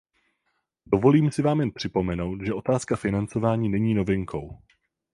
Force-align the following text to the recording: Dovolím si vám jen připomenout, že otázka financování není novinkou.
Dovolím 0.85 1.31
si 1.31 1.41
vám 1.41 1.59
jen 1.59 1.71
připomenout, 1.71 2.41
že 2.45 2.53
otázka 2.53 2.95
financování 2.95 3.69
není 3.69 3.93
novinkou. 3.93 4.57